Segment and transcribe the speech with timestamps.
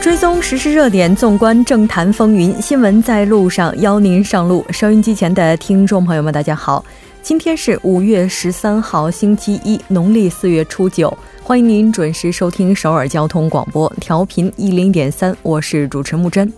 [0.00, 4.64] 追踪时事热点，纵观政坛风云，新闻在路上，邀您上路。
[4.70, 6.84] 收音机前的听众朋友们，大家好，
[7.24, 16.52] 今天是五月十三号，星期一，农历四月初九，欢迎您准时收听首尔交通广播，调频一零点三，我是主持木真。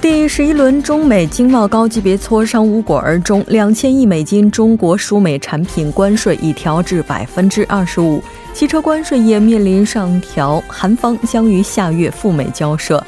[0.00, 8.22] 第十一轮中美经贸高级别磋商无果而终，两千亿美金中国输美产品关税已调至百分之二十五，
[8.54, 13.04] 汽车关税也面临上调，韩方将于下月赴美交涉。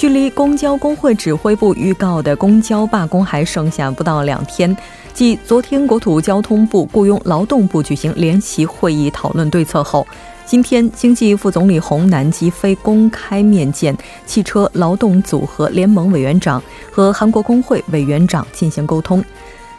[0.00, 4.74] 距离公交工会指挥部预告的公交罢工还剩下不到两天，
[5.12, 10.06] 继昨天国土交通部、雇佣劳动部举行联席会议讨论对策后。
[10.46, 19.22] 今天，经济副总理洪南基非公开面见汽车劳动组合联盟委员长和韩国工会委员长进行沟通。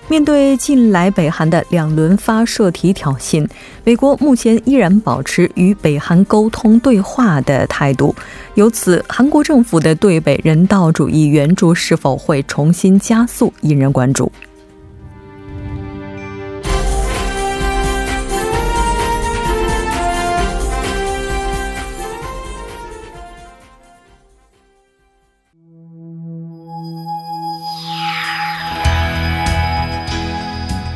[0.07, 3.47] 面对近来北韩的两轮发射体挑衅，
[3.85, 8.13] 美国目前依然保持与北韩沟通对话的态度。
[8.55, 14.29] 由此，韩国政府的对北人道主义援助是否会重新加速，引人关注。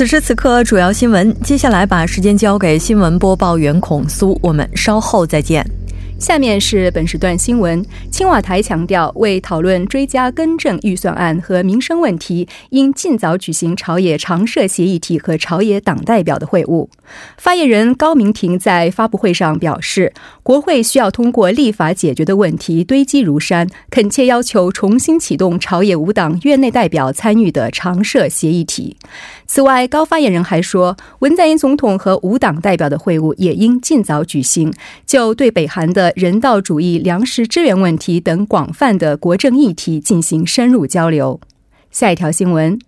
[0.00, 1.30] 此时此刻，主要新闻。
[1.42, 5.62] 接下来把时间交给新闻播报员孔苏，我们稍后再见。
[6.20, 7.82] 下面是本时段新闻。
[8.10, 16.88] 青瓦台强调，为讨论追加更正预算案和民生问题，应尽早举行朝野常设协议体和朝野党代表的会晤。
[17.38, 28.98] 发言人高明婷在发布会上表示，国会需要通过立法解决的问题堆积如山，恳切要求重新启动朝野五党院内代表参与的常设协议体。
[29.46, 34.70] 此外，高发言人还说，文在寅总统和五党代表的会晤也应尽早举行，
[35.06, 36.09] 就对北韩的。
[36.16, 41.40] 人道主义、粮食支援问题等广泛的国政议题进行深入交流。
[41.90, 42.78] 下一条新闻：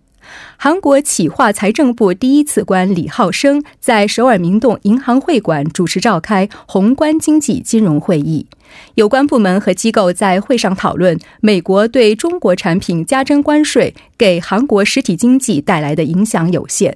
[0.57, 8.47] 韩国企划财政部第一次官李浩生在首尔明洞银行会馆主持召开宏观经济金融会议，
[8.95, 16.95] 有关部门和机构在会上讨论美国对中国产品加征关税给韩国实体经济带来的影响有限。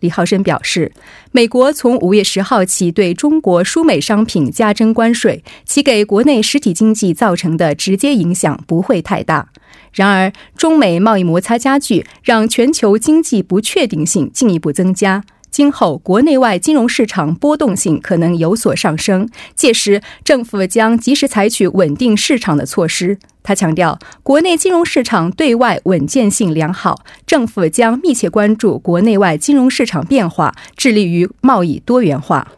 [0.00, 0.92] 李浩生表示，
[1.32, 9.48] 美国从五月十号起对中国输美商品加征关税，其给国内实体经济造成的直接影响不会太大。
[9.92, 15.24] 然而，中美贸易摩擦加剧，让全球经济不确定性进一步增加。
[15.56, 23.18] 今后国内外金融市场波动性可能有所上升，届时政府将及时采取稳定市场的措施。
[23.42, 32.52] 他强调，国内金融市场对外稳健性良好，政府将密切关注国内外金融市场变化，致力于贸易多元化。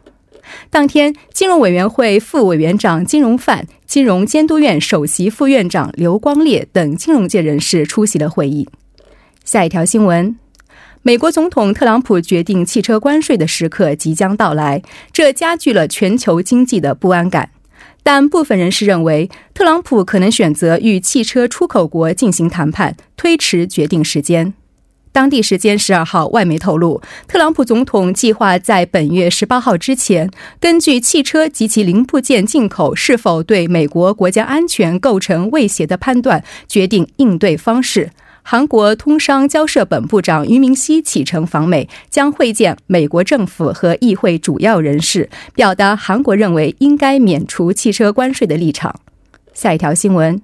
[0.69, 8.67] 当天，金融委员会副委员长金融范、金融监督院首席副院长刘光烈等金融界人士出席了会议。
[9.45, 10.35] 下一条新闻。
[11.01, 14.81] 美国总统特朗普决定汽车关税的时刻即将到来，
[15.13, 17.51] 这加剧了全球经济的不安感。
[18.03, 24.53] 但部分人士认为，特朗普可能选择与汽车出口国进行谈判，推迟决定时间。
[25.13, 30.29] 当地时间十二号，外媒透露，特朗普总统计划在本月十八号之前，
[30.59, 38.11] 根据汽车及其零部件进口是否对美国国家安全构成威胁的判断，决定应对方式。
[38.41, 48.99] 韩国通商交涉本部长俞明熙启程访美，将会见美国政府和议会主要人士，表达韩国认为应该免除汽车关税的立场。
[49.53, 50.41] 下一条新闻，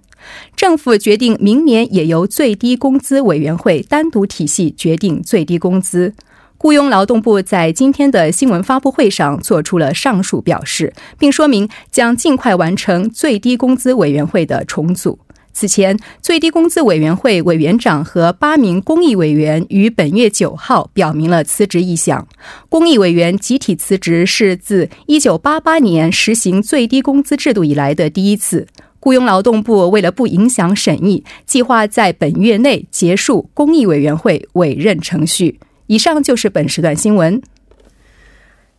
[0.56, 6.14] 政府决定明年也由最低工资委员会单独体系决定最低工资。
[6.58, 15.20] 雇佣劳动部在今天的新闻发布会上做出了上述表示，并说明将尽快完成最低工资委员会的重组。
[15.56, 22.28] 此前，最低工资委员会委员长和八名公益委员于本月九号表明了辞职意向。
[22.68, 28.68] 公益委员集体辞职是自一九八八年实行最低工资制度以来的第一次。
[29.00, 35.60] 雇佣劳动部为了不影响审议，计划在本月内结束公益委员会委任程序。
[35.88, 37.42] 以上就是本时段新闻。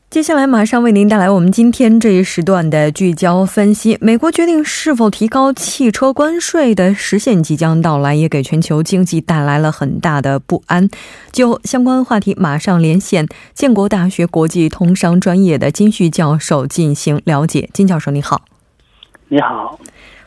[0.09, 3.99] 接下来马上为您带来我们今天这一时段的聚焦分析。
[4.01, 10.89] 美国决定是否提高汽车关税的时限即将到来，也给全球经济带来了很大的不安。
[11.33, 17.69] 就相关话题，马上连线建国大学国际通商专业的金旭教授进行了解。
[17.75, 18.43] 金教授，你好。
[19.29, 19.79] 你好。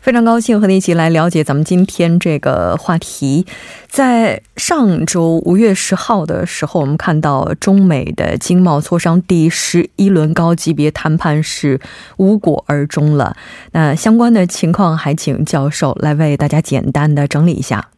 [0.10, 3.46] 非常高兴和你一起来了解咱们今天这个话题。
[3.86, 11.80] 在上周五月十号的时候，我们看到中美的经贸磋商第十一轮高级别谈判是
[12.18, 13.36] 无果而终了。
[13.74, 17.90] 那相关的情况，还请教授来为大家简单的整理一下。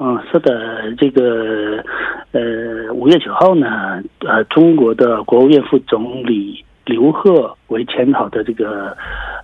[0.00, 0.50] 嗯，是的，
[0.98, 1.80] 这个
[2.32, 8.96] 呃，五月九号呢，呃，中国的国务院副总理刘鹤为牵头的这个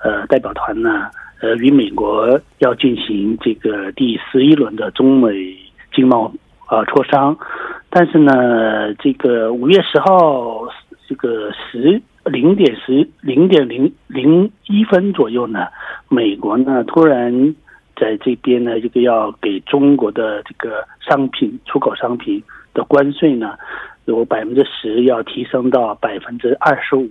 [0.02, 1.08] 呃代表团呢。
[1.42, 5.56] 呃，与美国要进行这个第十一轮的中美
[5.92, 6.32] 经贸
[6.66, 7.36] 啊磋商，
[7.90, 10.68] 但是呢，这个五月十号
[11.08, 15.66] 这个十零点十零点零零一分左右呢，
[16.08, 17.56] 美国呢突然
[17.96, 22.40] 在这边呢，这个要给中国的这个商品出口商品
[22.72, 23.58] 的关税呢，
[24.04, 27.10] 由百分之十要提升到百分之二十五。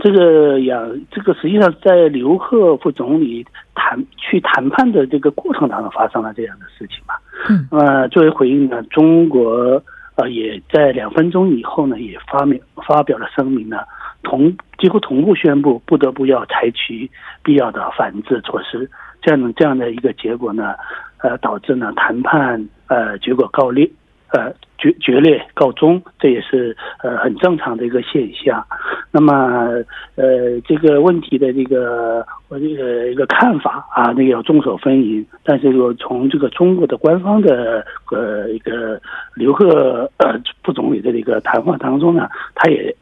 [0.00, 3.44] 这个呀，这个实际上在刘鹤副总理
[3.74, 7.14] 谈去谈判的这个过程当中发生了这样的事情嘛？
[7.48, 9.82] 嗯，呃，作为回应呢，中国
[10.16, 13.78] 呃也在两分钟以后呢，也发明发表了声明呢，
[14.22, 17.10] 同几乎同步宣布不得不要采取
[17.42, 18.90] 必要的反制措施。
[19.22, 20.74] 这样的这样的一个结果呢，
[21.18, 23.90] 呃，导致呢谈判呃结果告裂。
[24.32, 24.52] 呃，
[24.92, 28.64] 决决裂告终，这也是呃很正常的一个现象。
[29.10, 29.32] 那么，
[30.16, 35.24] 呃，这个问题的这个我这个一个看法啊，那个要众说纷纭。
[35.44, 39.00] 但是说从这个中国的官方的呃一个
[39.34, 42.94] 刘鹤呃副总理的这个谈话当中呢，他也。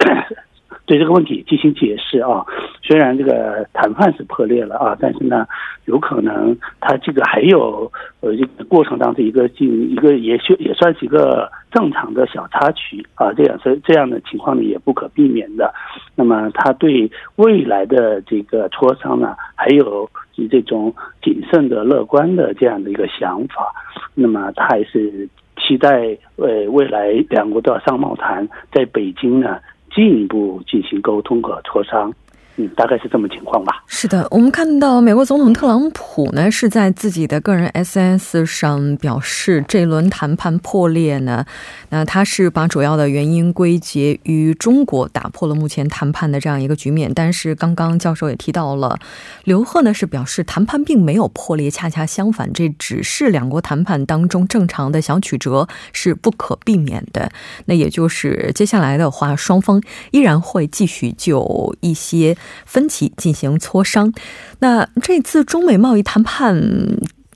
[0.86, 2.44] 对这个问题进行解释啊，
[2.82, 5.46] 虽然这个谈判是破裂了啊，但是呢，
[5.86, 7.90] 有可能他这个还有
[8.20, 15.72] 呃这个过程当中一个进一个也许也算是一个正常的小插曲啊，这样是这样的情况呢也不可避免的。
[16.14, 20.06] 那么他对未来的这个磋商呢，还有
[20.50, 23.72] 这种谨慎的乐观的这样的一个想法，
[24.14, 25.26] 那么他还是
[25.56, 29.58] 期待呃未来两国的商贸谈在北京呢。
[29.94, 32.12] 进一步进行沟通和磋商。
[32.56, 33.82] 嗯，大概是这么情况吧。
[33.86, 41.44] 是的，我们看到美国总统特朗普呢是在自己的个人 SNS 上表示，这轮谈判破裂呢，
[41.90, 47.10] 那他是把主要的原因归结于中国打破了目前谈判的这样一个局面。
[47.12, 48.98] 但是刚刚教授也提到了，
[49.42, 57.32] 刘鹤呢是表示谈判并没有破裂，恰恰相反，这只是两国谈判当中正常的小曲折，是不可避免的。
[57.64, 62.36] 那也就是接下来的话，双方依然会继续就一些。
[62.64, 64.12] 分歧进行磋商，
[64.60, 66.60] 那这次中美贸易谈判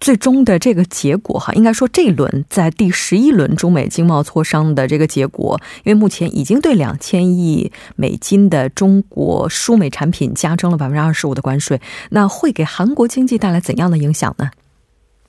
[0.00, 14.50] 最终的这个结果，哈，应该说这一轮在第十一轮中美经贸磋商的这个结果，因为目前已经对两千亿美金的中国输美产品加征了百分之二十五的关税，那会给韩国经济带来怎样的影响呢？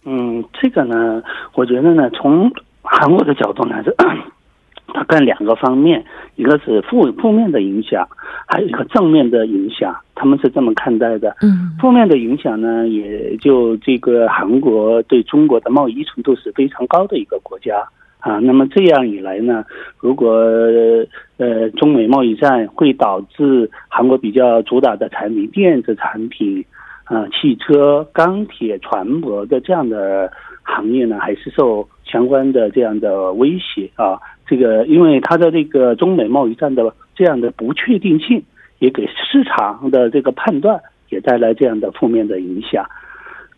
[0.06, 1.22] 嗯，这个呢，
[1.54, 3.94] 我觉得呢，从韩国的角度来说。
[4.92, 6.04] 它看两个方面，
[6.40, 8.08] 一个是负负面的影响，
[8.48, 11.36] 还有一个正面的影响，他们是这么看待的。
[11.42, 17.86] 嗯，负面的影响呢，也就这个韩国对中国的贸易依存度是非常高的一个国家
[18.22, 18.40] 啊。
[18.40, 19.66] 那么这样一来呢，
[20.00, 20.32] 如果
[21.36, 26.64] 呃中美贸易战会导致韩国比较主打的产品，电子产品
[27.04, 30.32] 啊、汽车、钢铁、船舶的这样的
[30.64, 34.18] 行业呢，还是受相关的这样的威胁啊。
[34.50, 38.42] 这个，因为它的这个中美贸易战的这样的不确定性，
[38.80, 42.84] 也给市场的这个判断也带来这样的负面的影响。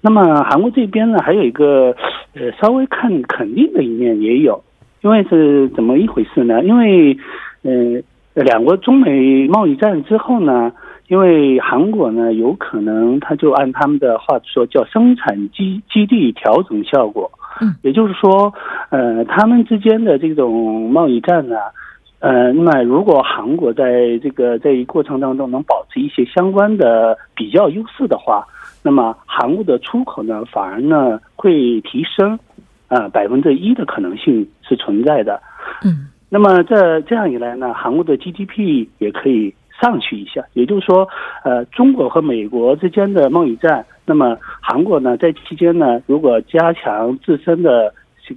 [0.01, 1.95] 那么韩国这边呢，还有一个
[2.33, 4.61] 呃稍微看肯定的一面也有，
[5.01, 6.61] 因为是怎么一回事呢？
[6.63, 7.17] 因为
[7.63, 10.73] 嗯，两国中美贸易战之后呢，
[11.07, 17.31] 因为韩国呢有可能他就按他们的话说叫生产基基地调整效果。
[17.61, 18.51] 嗯，也就是说，
[18.89, 21.55] 呃，他们之间的这种贸易战呢，
[22.19, 28.45] 呃，那么如果韩国在这个这一过程当中能保持一些相关的比较优势的话，
[28.83, 32.37] 那么韩国的出口呢反而呢会提升，
[32.87, 35.39] 啊百分之一的可能性是存在的。
[35.85, 40.45] 嗯，那么这这样一来呢，韩国的 GDP 也可以上去一下。
[40.53, 41.07] 也就是说，
[41.43, 47.93] 呃，中国和美国之间的贸易战，那么韩国呢在期间呢，如果加强自身的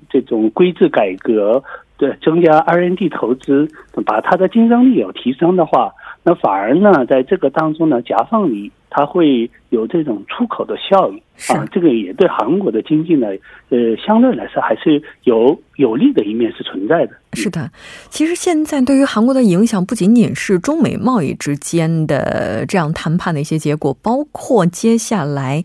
[0.08, 1.62] 这种规制改革，
[1.96, 3.68] 对增加 R&D 投资，
[4.04, 5.92] 把它的竞争力有提升的话。
[6.26, 11.18] 那反而呢，在这个当中呢，夹缝里它会有这种出口的效应
[11.54, 13.28] 啊，这个也对韩国的经济呢，
[13.68, 17.12] 呃，相对来说还是有有利的一面是存在的。
[17.34, 17.70] 是的，
[18.10, 25.64] 其实现在对于韩国的影响不仅仅是中美贸易之间的这样谈判的一些结果，包括接下来。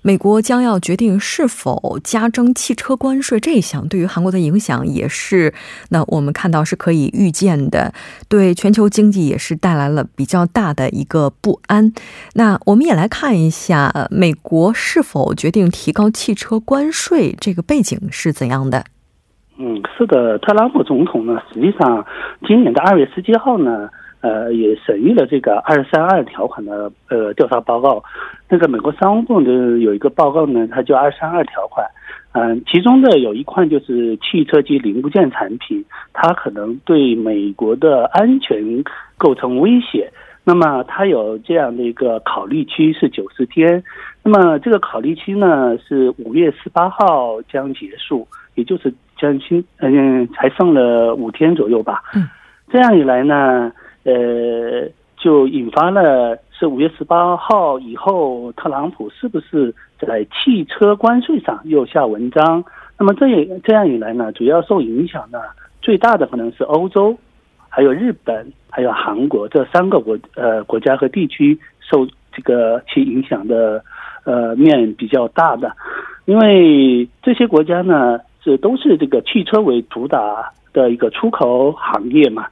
[0.00, 5.52] 美国将要决定是否加征汽车关税这一项，对于韩国的影响也是，
[5.88, 7.92] 那我们看到是可以预见的，
[8.28, 11.92] 对全球经济也是带来了比较大的一个不安。
[12.34, 18.84] 那我们也来看一下，美国是否决定提高汽车关税，这个背景是怎样的？
[19.58, 22.06] 嗯，是的，特朗普总统呢，实际上
[22.46, 23.90] 今年的二月十七号呢。
[24.20, 28.02] 呃，也审议了这个二三二条款的呃调查报告。
[28.48, 31.86] 那个美国商务部的有一个报告呢，它叫二三二条款。
[32.32, 38.82] 嗯，其中的有一块就是汽车及零部件产品，它可能对美国的安全
[39.16, 40.10] 构成威胁。
[40.42, 43.84] 那么它有这样的一个考虑期是九十天。
[44.24, 52.02] 那么这个考虑期呢是五月十八号将结束，也就是将近嗯才上了五天左右吧。
[52.14, 52.28] 嗯，
[52.70, 53.72] 这样一来呢。
[54.04, 62.64] 呃，就引发了是五月十八号以后，特朗普是不是在汽车关税上又下文章？
[62.98, 65.42] 那么这也这样一来呢，主要受影响的
[65.82, 67.14] 最大的可能是欧洲，
[67.68, 73.84] 还有日本，还有韩国这三个国呃国家和地区受这个其影响的
[74.24, 75.70] 呃面比较大的，
[76.24, 82.46] 因为这些国家呢这都是这个汽车为主打的一个出口行业嘛。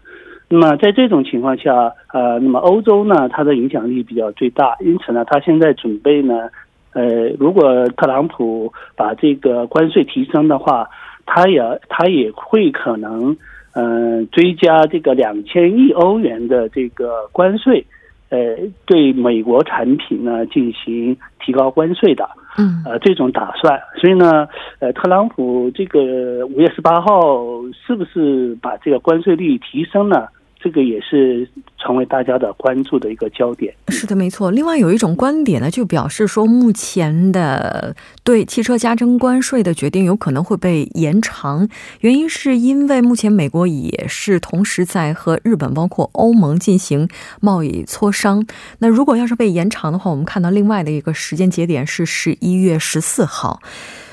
[0.47, 6.51] 那么在这种情况下，呃，那么欧洲呢，它的影响力比较最大，因此呢，它现在准备呢，
[6.93, 10.87] 呃，如果特朗普把这个关税提升的话，
[11.25, 13.35] 他也他也会可能，
[13.73, 17.87] 嗯，追加这个两千亿欧元的这个关税，
[18.29, 22.29] 呃，对美国产品呢进行提高关税的。
[22.59, 27.45] 嗯，呃，这种打算，所以呢，呃，特朗普这个五月十八号
[27.87, 30.31] 是不是把这个关税率提升了？
[30.67, 33.73] 这个也是成为大家的关注的一个焦点。
[33.87, 34.51] 是的，没错。
[34.51, 37.95] 另外有一种观点呢，就表示说，目前的
[38.25, 41.69] 对汽车加征关税的决定有可能会被延长，
[42.01, 47.09] 原因是因为目前美国也是同时在和日本包括欧盟进行
[47.41, 48.45] 贸易磋商。
[48.81, 53.61] 那如果要是被延长的话，我们看到另外的一个时间节点是十一月十四号。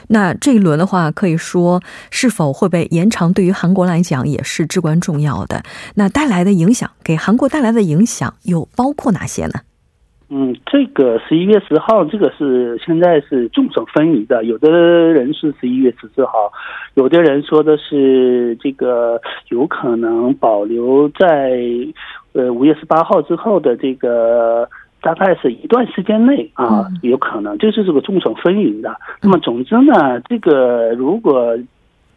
[0.10, 1.82] 那这一轮的话，可以说
[2.12, 5.64] 是否会被延长，对于韩国来讲也是至关重要的。
[5.96, 9.54] 那带来的影响，给韩国带来的影响又包括哪些呢？
[10.30, 14.44] 嗯，这个十一月十号，这个是现在是众说纷纭的。
[14.46, 16.52] 有的人是十一月十四号，
[16.96, 21.60] 有的人说的是这个有可能保留在
[22.34, 24.68] 呃五月十八号之后的这个。
[25.04, 28.96] 大概是一段时间内啊，有可能就是这个众说纷纭的。
[29.22, 31.58] 那么，总之呢，这个如果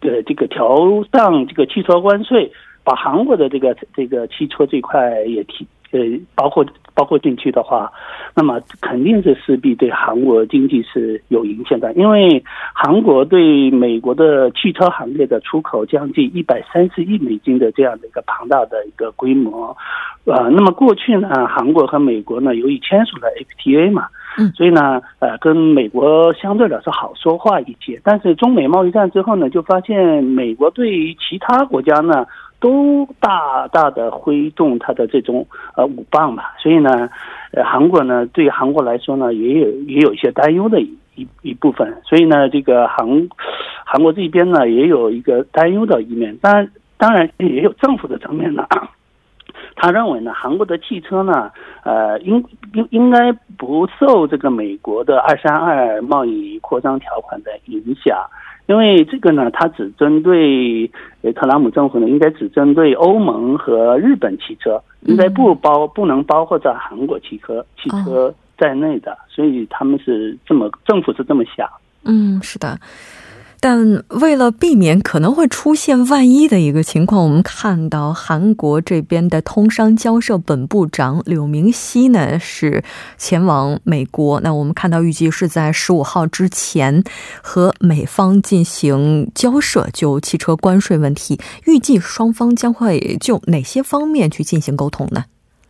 [0.00, 0.78] 呃这个调
[1.12, 2.50] 上这个汽车关税，
[2.84, 6.00] 把韩国的这个这个汽车这块也提呃
[6.34, 6.64] 包括。
[6.96, 7.92] 包括进去的话，
[8.34, 19.76] 那么肯定是势必对韩国经济是有影响的，因为韩国对美国的汽车行业的出口将近一百三十亿美金的这样的一个庞大的一个规模，
[20.24, 24.06] 呃，那么过去呢，韩国和美国呢由于签署了 FTA 嘛，
[24.38, 32.26] 嗯，所以呢，呃，跟美国相对来说好说话一些，但是中美贸易战之后呢，就发现美国对于其他国家呢。
[32.58, 35.46] 都大大的挥动它的这种
[35.76, 37.08] 呃武棒吧，所以呢，
[37.52, 43.06] 呃，韩国呢，对韩国来说呢，也有也有一些担忧的一一部分，所以呢，这个韩
[43.84, 48.66] 韩国这边呢，也有一个担忧的一面，当然当然也有政府的层面呢，
[49.76, 51.50] 他认为呢，韩国的汽车呢，
[51.84, 58.18] 呃，应应应该不受这个美国的二三二贸易扩张条款的影响。
[58.66, 60.90] 因为这个呢，它只针对
[61.22, 71.68] 呃特朗普政府呢，应该只针对欧盟和日本汽车，应该不包不能包括在韩国汽车汽车在内的，所以他们是这么政府是这么想。
[72.04, 72.78] 嗯，是的。
[73.68, 82.84] 但为了避免可能会出现万一的一个情况，我们看到韩国这边的通商交涉本部长柳明熙呢是
[83.16, 84.38] 前往美国。
[84.40, 87.02] 那我们看到预计是在十五号之前
[87.42, 95.24] 和美方进行交涉，就汽车关税问题，预计双方将会就哪些方面去进行沟通呢？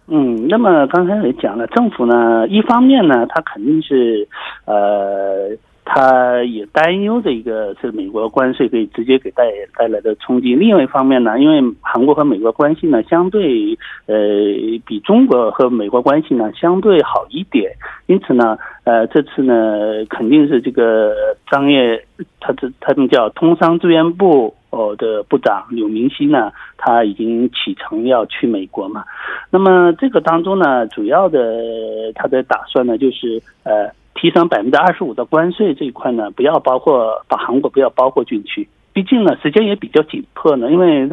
[0.08, 4.28] 嗯，那么刚才也讲了，政府呢，一方面呢，它肯定是
[4.66, 5.56] 呃。
[5.88, 9.45] 他也担忧的一个是美国关税可以直接给带
[9.78, 10.52] 带来的冲击。
[10.57, 14.16] 另外一方面呢，因为韩国和美国关系呢相对呃
[14.85, 17.73] 比中国和美国关系呢相对好一点，
[18.07, 21.14] 因此呢呃这次呢肯定是这个
[21.49, 22.05] 商业
[22.40, 29.05] 他这他们叫通商资源部哦的部长柳明熙呢他已经启程要去美国嘛。
[29.50, 31.38] 那么这个当中呢主要的
[32.16, 33.88] 他的打算呢就是呃。
[34.18, 41.06] 提升百分之二十五的关税这一块呢，不要包括把韩国不要包括进去，毕竟呢时间也比较紧迫呢，因为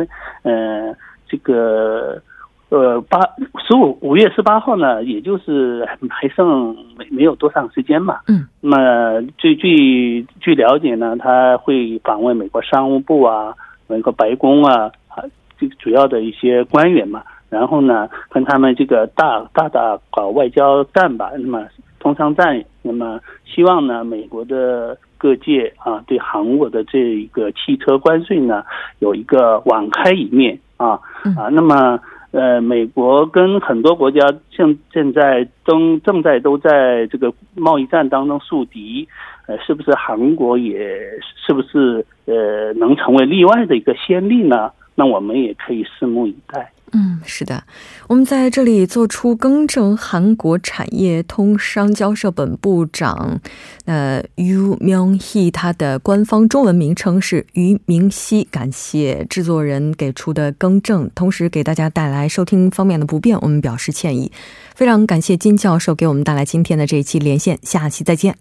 [0.43, 0.95] 呃
[1.27, 2.21] 这个
[2.69, 3.19] 呃八
[3.67, 8.19] 十五五月十八号呢，也就是还剩没没有多长时间嘛。
[8.27, 8.47] 嗯。
[8.61, 13.53] 那么据据据了解呢，他会访问美国商务部啊，
[13.87, 15.21] 美国白宫啊啊，
[15.59, 21.67] 这个主要的一些官员嘛，然后呢跟他们这个大大大搞外交战吧，那么。
[22.03, 28.61] 通商战，那么希望呢，美国的各界啊，对韩国的这一个汽车关税呢，
[28.99, 30.99] 有一个网开一面啊
[31.37, 31.97] 啊，那么
[32.31, 34.19] 呃，美国跟很多国家
[34.51, 39.07] 现现在都正在都在这个贸易战当中树敌，
[39.47, 40.99] 呃，是不是韩国也
[41.37, 44.71] 是不是呃能成为例外的一个先例呢？
[44.95, 46.72] 那我们也可以拭目以待。
[46.95, 47.63] 嗯，是的，
[48.07, 49.97] 我们在这里做出更正。
[49.97, 53.41] 韩国产业通商交涉本部长，
[53.85, 58.43] 呃，Yu Myung-hee，他的官方中文名称是于明熙。
[58.43, 64.31] 感谢制作人给出的更正，同时给大家带来收听方面的不便，我们表示歉意。
[64.75, 68.35] 非常感谢金教授给我们带来今天的这一期连线，下期再见。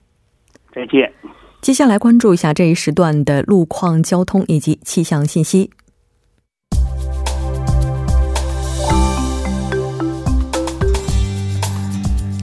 [0.74, 1.10] 再见。
[1.62, 5.70] 接下来关注一下这一时段的路况、交通以及气象信息。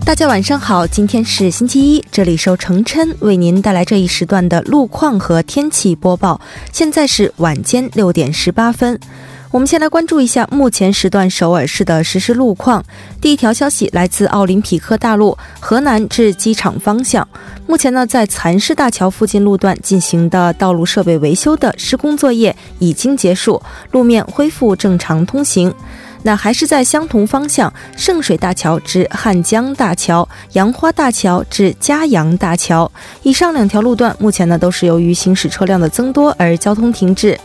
[0.09, 6.41] 大家晚上好，今天是星期一，这里是程琛为您带来这一时段的路况和天气播报。
[6.73, 8.99] 现在是晚间六点十八分，
[9.51, 12.83] 我们先来关注一下目前时段首尔市的实时路况。
[13.21, 17.27] 第一条消息来自奥林匹克大路河南至机场方向，
[17.67, 25.71] 目前呢在蚕市大桥附近路段进行的道路设备维修的施工作业已经结束，路面恢复正常通行。
[26.23, 32.91] 那还是在相同方向，圣水大桥至汉江大桥、杨花大桥至嘉阳大桥，
[33.23, 37.39] 以上两条路段目前呢都是由于行驶车辆的增多而交通停滞。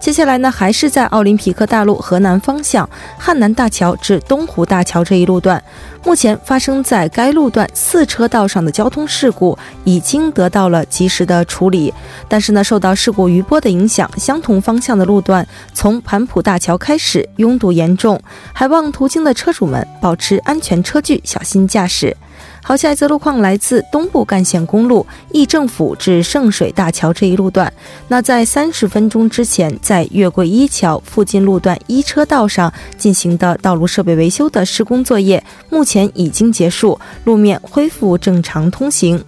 [0.00, 5.62] 接下来呢，还是在奥林匹克大路河南方向汉南大桥至东湖大桥这一路段，
[6.02, 11.92] 目前发生在该路段四车道上的交通事故已经得到了及时的处理。
[12.26, 18.18] 但是呢，受到事故余波的影响，相同方向的路段从盘浦大桥开始拥堵严重，
[18.54, 22.16] 还望途经的车主们保持安全车距，小心驾驶。
[22.62, 27.72] 好，下一则路况来自东部干线公路义政府至圣水大桥这一路段。
[28.08, 39.18] 那在三十分钟之前，在月桂一桥附近路段一车道上进行的道路设备维修的施工作业，目前已经结束，路面恢复正常通行。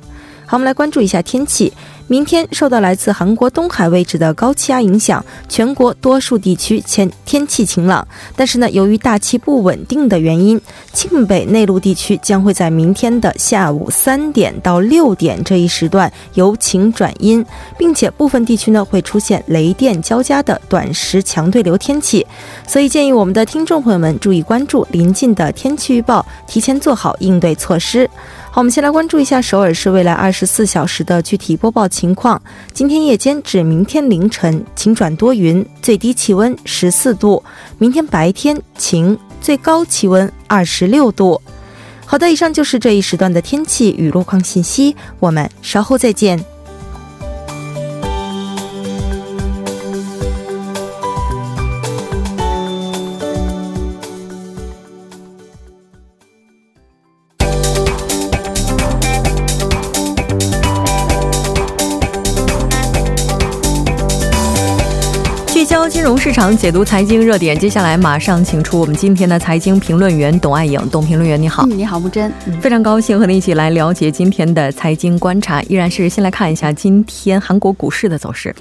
[0.47, 1.73] 好，我们来关注一下天气。
[2.13, 8.07] 明天受到来自韩国东海位置的高气压影响，全国多数地区天天气晴朗。
[8.37, 10.61] 但是呢，由于大气不稳定的原因，
[10.93, 17.43] 庆北内陆地区将会在明天的下午三点到六点这一时段由晴转阴，
[17.79, 22.27] 并且部分地区呢会出现雷电交加的短时强对流天气。
[22.67, 28.07] 所以建议我们的听众朋友们注意关注临近的天气预报，提前做好应对措施。
[28.55, 32.39] 好，我们先来关注一下首尔市未来二十四小时的具体播报情况。
[32.75, 37.43] 今天夜间至明天凌晨晴转多云，最低气温十四度；
[37.79, 41.41] 明天白天晴，最高气温二十六度。
[42.05, 46.39] 好的，以上就是这一时段的天气与路况信息，我们稍后再见。
[66.25, 67.59] 市场，解读财经热点。
[67.59, 71.67] 接下来马上请出我们今天的财经评论员董爱颖，董评论员你好。
[71.67, 72.33] 嗯，你好，木真。
[72.61, 75.61] 非常高兴和你一起来了解今天的财经观察。
[75.65, 78.55] 依然是先来看一下今天韩国股市的走势。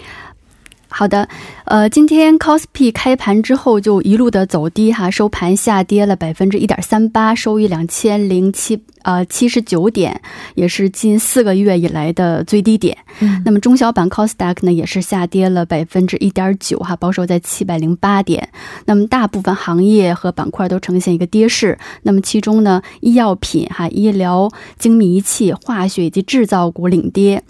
[0.88, 1.30] 好的，
[1.66, 8.82] 呃，今天 c o s p i 开盘之后就一路的走低哈，收盘下跌了百分之一点三八，收于两千零七。
[9.04, 10.22] 呃，七十九点，
[10.56, 12.98] 也是近四个月以来的最低点。
[13.20, 18.50] 嗯，那么中小板 c o s d a q 呢，也是下跌了百分之一点九，哈，保守在七百零八点。
[18.86, 21.78] 那么大部分行业和板块都呈现一个跌势。
[22.04, 27.42] 那么其中呢，医药品、哈医疗精密仪器、化学以及制造股领跌。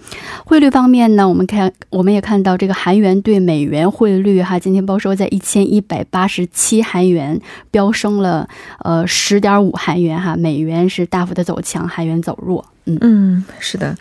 [0.45, 8.47] 汇率方面呢，我们看我们也看到这个韩元对美元汇率哈，今天报收在一千一百八十七韩元，飙升了
[8.83, 11.40] 呃十点五韩元哈，美元是大幅的。
[11.43, 12.65] 走强，韩元走弱。
[12.85, 13.95] 嗯嗯，是的，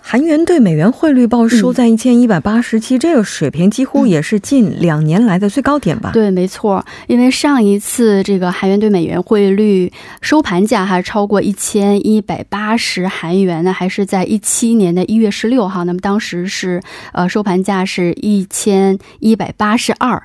[0.00, 6.10] 韩元对美元汇率报收在一千一百八十七，这个水平几乎也是近两年来的最高点吧？
[6.12, 6.84] 对，没错。
[7.08, 15.84] 因为上一次这个韩元对美元汇率收盘价还超过一千一百八十韩元呢，还是在一七年的一月十六号。
[15.84, 16.80] 那么当时是
[17.12, 20.22] 呃收盘价是一千一百八十二。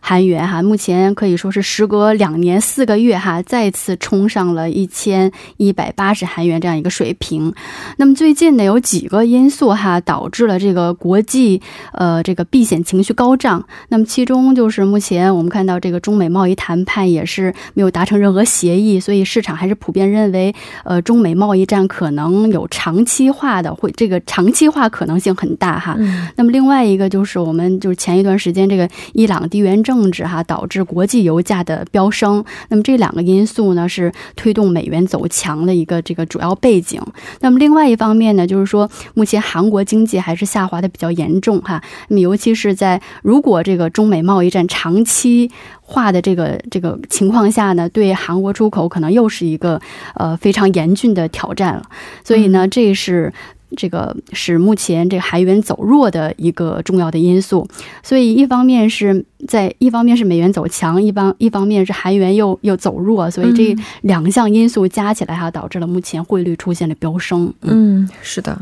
[0.00, 7.52] 韩元哈，目前可以说是时隔两年四个月哈，再次冲上了一千一百八十韩元这样一个水平。
[7.96, 11.60] 那么最近呢，有几个因素哈，导致了这个国际
[11.92, 13.64] 呃这个避险情绪高涨。
[13.88, 20.54] 那么其中就是目前我们看到这个中美贸易谈判也是没有达成任何协议，所以市场还是普遍认为
[20.84, 25.96] 呃中美贸易战可能有长期化的，会这个长期化可能性很大哈。
[26.36, 30.06] 那么另外一个就是我们就是前一段时间这个伊朗地缘政。
[30.12, 37.02] 治哈导致国际油价的飙升，那么这两个因素呢是推动美元走强的一个这个主要背景。
[37.40, 41.82] 那么另外一方面呢，就是说目前韩国经济还是下滑的比较严重哈。
[42.08, 49.80] 那么尤其是在如果这个中美贸易战长期化的这个这个情况下呢，对韩国出口可能又是一个
[50.14, 51.82] 呃非常严峻的挑战了。
[52.22, 53.32] 所以呢，这是。
[53.76, 57.66] 这个是目前这个韩元走弱的一个重要的因素，
[58.02, 67.52] 所以一方面是在一方面是美元走强，一方一方面是韩元又又走弱，所以这两项因素加起来哈，导致了目前汇率出现了飙升。
[67.62, 68.60] 嗯，是的。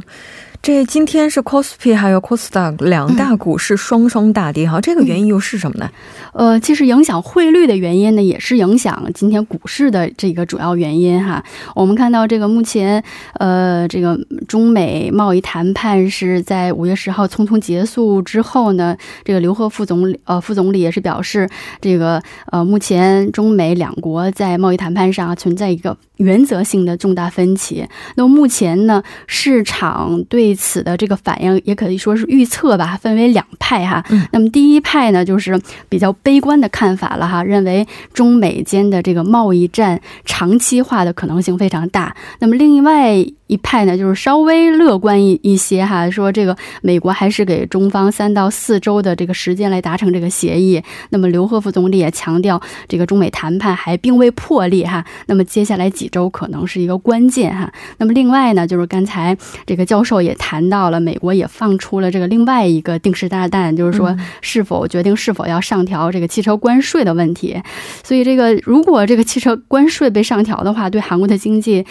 [0.65, 5.91] 这今天是 c o s p i 还有 Costa 两大股市双双大跌哈，这个原因又是什么呢？
[6.33, 11.45] 呃，其实影响汇率的原因呢，也是影响今天股市的这个主要原因哈。
[11.75, 21.47] 我们看到这个目前呃，这个中美贸易谈判是在五月十号匆匆结束之后呢，这个刘鹤副总呃副总理也是表示，
[21.83, 27.87] 这个呃目前中美两国在贸易谈判上存在一个原则性的重大分歧。
[28.17, 34.05] 那么目前呢，市场对此的这个反应也可以说是预测吧，分为两派哈。
[34.31, 42.15] 那么第一派呢，就是比较悲观的看法了哈，认为中美间的这个贸易战长期化的可能性非常大。
[42.41, 43.15] 那么另外
[43.47, 50.83] 一派呢，就是稍微乐观一一些哈，说这个美国还是给中方三到四周的这个时间来达成这个协议。
[51.11, 55.05] 那么刘鹤副总理也强调，这个中美谈判还并未破裂哈。
[55.27, 57.73] 那么接下来几周可能是一个关键哈。
[57.99, 60.34] 那么另外呢，就是刚才这个教授也。
[60.35, 67.61] 谈到了美国也放出了这个另外一个定时炸弹，就是说是否决定是否要上调这个汽车关税的问题。
[68.03, 71.85] 所以这个如果这个汽车关税被上调的话，对韩国的经济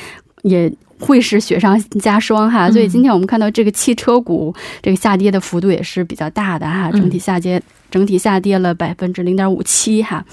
[0.44, 2.70] 也会是雪上加霜哈。
[2.70, 7.62] 所以今天我们看到这个汽车股这个下跌的幅度也是比较大的哈，整体下跌。
[7.94, 10.26] 整体下跌了百分之零点五七哈，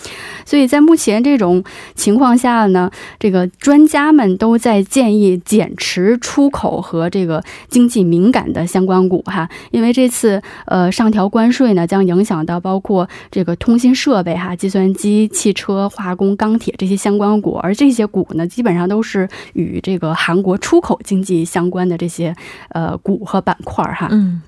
[0.46, 1.62] 所以在目前这种
[1.94, 22.34] 情况下呢，这个专家们都在建议减持出口和这个经济敏感的相关股哈，因为这次呃上调关税呢，将影响到包括这个通信设备哈、计算机、汽车、化工、钢铁这些相关股，而这些股呢，基本上都是与这个韩国出口经济相关的这些
[22.70, 24.08] 呃股和板块哈。
[24.10, 24.42] 嗯。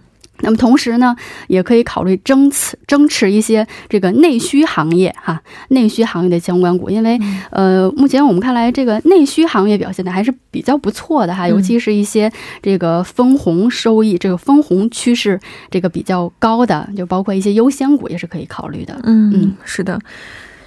[0.44, 1.14] 那么同时呢，
[1.46, 7.16] 也可以考虑增持增持一些这个内需行业哈，内需行业的相关股，因为
[7.50, 15.38] 呃，目前我们看来这个内需行业表现的还是比较不错的哈，尤其是一些这个分红收益、这个分红趋势
[15.70, 18.98] 这个比较高的，就包括一些优先股也是可以考虑的。
[19.04, 20.00] 嗯嗯，是的，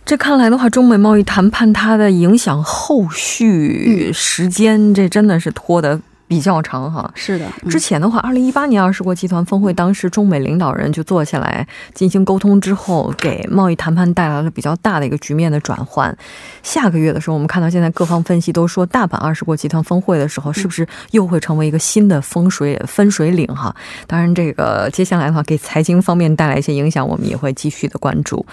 [0.05, 5.99] 这看来的话，中美贸易谈判它的影响后续时间，这真的是拖得。
[6.27, 7.45] 比较长哈，是的。
[7.69, 16.15] 之前的话，二零一八年二十国集团峰会，当时中美领导人就坐下来进行沟通之后，给贸易谈判带来了比较大的一个局面的转换。
[16.63, 23.75] 下个月的时候，我们看到现在各方分析都说，大阪二十国集团峰会的时候，是不是又会成为一个新的风水分水岭哈？
[24.07, 28.45] 当然，这个接下来的话，给财经方面带来一些影响，我们也会继续的关注。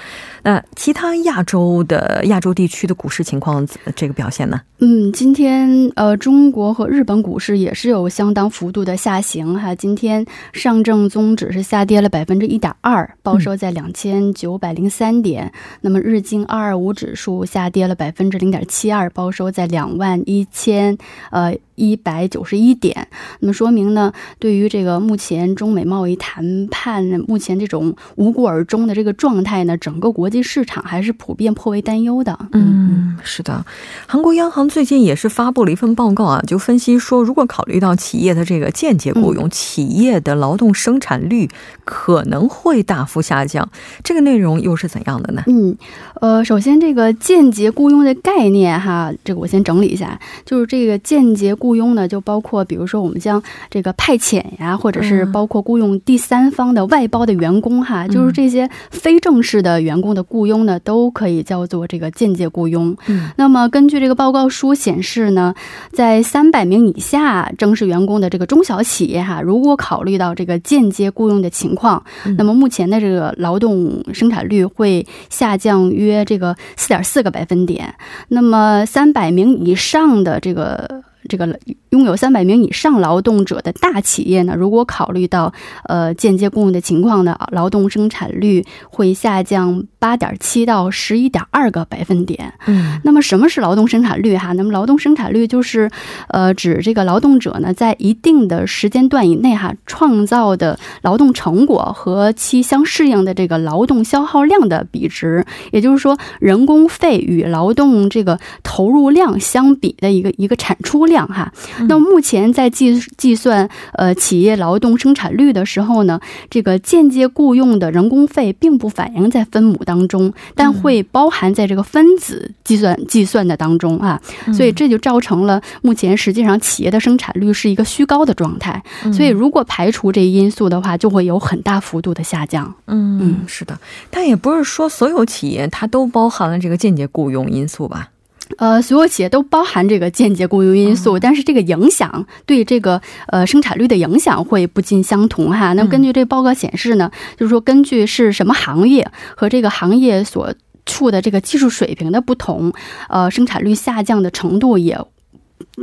[0.43, 4.61] 那其他亚洲的亚洲地区的股市情况，这个表现呢？
[4.81, 9.75] 嗯，今天呃，中国和日本股市也是有相当幅度的下行哈。
[9.75, 15.53] 今天上证综指是下跌了百分之一点二，报收在两千九百零三点。
[15.81, 20.99] 那么日经二二五指数下跌了百分之零点七二，报收在两万一千
[21.31, 21.57] 呃。
[21.75, 23.09] 一百九十一点，
[23.41, 32.39] 那么说明呢，对于这个目前中美贸易谈判目前这种无果而终的这个状态呢，整个国际市场还是普遍颇为担忧的。
[32.53, 33.65] 嗯，是的，
[34.07, 41.49] 韩国央行最近也是发布了一份报告啊，就分析说，如果考虑到企业的这个间接雇佣，企业的劳动生产率
[41.87, 43.69] 可能会大幅下降。
[44.05, 45.43] 这个内容又是怎样的呢？
[45.47, 45.75] 嗯，
[46.21, 51.57] 呃，首先这个间接雇佣的概念哈，这个我先整理一下，就是这个间接。
[51.63, 62.97] 雇佣呢，就包括比如说我们将这个派遣呀，或者是包括雇佣第三方的外包的员工哈，就是这些非正式的员工的雇佣呢，都可以叫做这个间接雇佣。
[63.07, 65.55] 嗯，那么根据这个报告书显示呢，
[65.93, 72.03] 在三百名以下正式员工的这个中小企业哈，如果考虑到这个间接雇佣的情况，
[72.37, 77.95] 那么目前的这个劳动生产率会下降约这个四点四个百分点。
[78.29, 81.03] 那么三百名以上的这个。
[81.29, 81.59] 这个
[81.91, 85.53] 拥有三百名以上劳动者的大企业呢，如果考虑到
[85.85, 92.53] 呃间接供应的情况呢，劳动生产率会下降八点七到十一点二个百分点。
[92.67, 94.53] 嗯，那么什么是劳动生产率哈？
[94.55, 95.91] 那么劳动生产率就是
[96.29, 111.12] 呃指这个劳动者呢在一定的时间段以内哈创造的劳动成果和其相适应的这个劳动消耗量的比值，也就是说人工费与劳动这个投入量相比的一个一个产出量。
[111.13, 111.53] 量哈，
[111.87, 116.19] 那目前在计计算呃企业劳动生产率的时候呢，
[116.51, 124.21] 这个间接雇佣的人工费并不反映在分母当中，但会包含在这个分子计算计算的当中啊，
[124.53, 128.83] 所以这就造成了目前实际上企业的生产率是一个虚高的状态。
[129.13, 132.75] 所以如果排除这一因素的话，就会有很大幅度的下降。
[132.87, 133.79] 嗯，是的，
[134.11, 138.09] 但也不是说所有企业它都包含了这个间接雇佣因素吧。
[138.59, 145.73] 呃，所有企业都包含这个间接雇佣因素，但是这个影响对这个呃生产率的影响会不尽相同哈。
[145.73, 150.55] 那根据这报告显示呢，就是说根据是什么行业和这个行业所
[150.87, 152.73] 处的这个技术水平的不同，
[153.09, 154.99] 呃，生产率下降的程度也。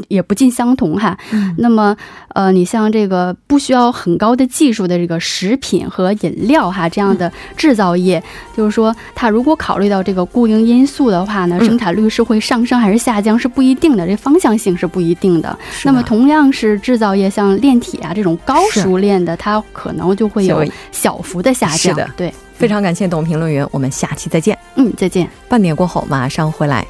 [0.07, 1.17] 也不尽相同哈，
[1.57, 1.95] 那么
[2.29, 8.21] 呃，你像这个不需要很高的技术的这个食品和饮料哈这样的制造业，
[8.55, 15.57] 就是说它如果考虑到这个雇佣因素的话呢，生产率是会上升还是下降是不一定的，这方向性是不一定的。
[15.83, 21.77] 那么同样是制造业，像炼铁啊这种高熟练的，它可能就会有小幅的下降。
[21.77, 24.57] 是的，对，非常感谢董评论员，我们下期再见。
[24.75, 25.29] 嗯，再见。
[25.47, 26.85] 半点过后马上回来。